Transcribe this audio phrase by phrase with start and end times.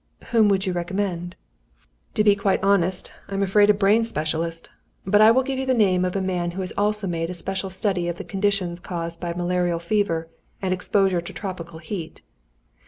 [0.31, 1.35] "Whom would you recommend?"
[2.15, 4.71] "To be quite honest, I am afraid a brain specialist.
[5.05, 7.35] But I will give you the name of a man who has also made a
[7.35, 10.27] special study of the conditions caused by malarial fever,
[10.59, 12.23] and exposure to tropical heat."